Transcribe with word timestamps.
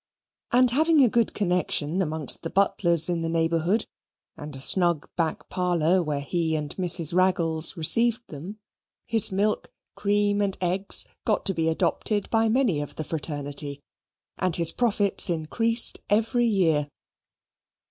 And 0.51 0.71
having 0.71 1.03
a 1.03 1.07
good 1.07 1.35
connection 1.35 2.01
amongst 2.01 2.41
the 2.41 2.49
butlers 2.49 3.07
in 3.07 3.21
the 3.21 3.29
neighbourhood, 3.29 3.85
and 4.35 4.55
a 4.55 4.59
snug 4.59 5.07
back 5.15 5.47
parlour 5.47 6.01
where 6.01 6.21
he 6.21 6.55
and 6.55 6.75
Mrs. 6.77 7.13
Raggles 7.13 7.77
received 7.77 8.23
them, 8.27 8.57
his 9.05 9.31
milk, 9.31 9.71
cream, 9.93 10.41
and 10.41 10.57
eggs 10.59 11.05
got 11.23 11.45
to 11.45 11.53
be 11.53 11.69
adopted 11.69 12.27
by 12.31 12.49
many 12.49 12.81
of 12.81 12.95
the 12.95 13.03
fraternity, 13.03 13.79
and 14.39 14.55
his 14.55 14.71
profits 14.71 15.29
increased 15.29 15.99
every 16.09 16.47
year. 16.47 16.87